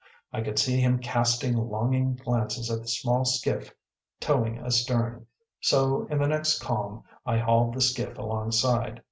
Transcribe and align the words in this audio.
I 0.33 0.41
could 0.41 0.57
see 0.57 0.81
him 0.81 0.97
casting 0.97 1.55
longing 1.55 2.15
glances 2.15 2.71
at 2.71 2.81
the 2.81 2.87
small 2.87 3.23
skiff 3.23 3.71
towing 4.19 4.57
astern, 4.57 5.27
so 5.59 6.07
in 6.09 6.17
the 6.17 6.27
next 6.27 6.57
calm 6.59 7.03
I 7.23 7.37
hauled 7.37 7.75
the 7.75 7.81
skiff 7.81 8.17
alongside. 8.17 8.99